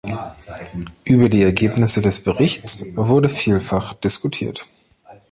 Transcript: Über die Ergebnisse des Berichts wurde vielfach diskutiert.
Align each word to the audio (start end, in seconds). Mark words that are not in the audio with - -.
Über 1.03 1.29
die 1.29 1.43
Ergebnisse 1.43 2.01
des 2.01 2.23
Berichts 2.23 2.83
wurde 2.95 3.29
vielfach 3.29 3.93
diskutiert. 3.93 4.65